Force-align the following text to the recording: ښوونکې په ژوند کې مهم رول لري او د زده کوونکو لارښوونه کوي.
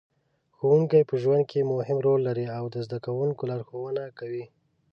ښوونکې 0.57 1.01
په 1.09 1.15
ژوند 1.23 1.43
کې 1.51 1.69
مهم 1.73 1.97
رول 2.05 2.19
لري 2.27 2.45
او 2.57 2.63
د 2.73 2.75
زده 2.85 2.97
کوونکو 3.05 3.41
لارښوونه 3.51 4.03
کوي. 4.19 4.45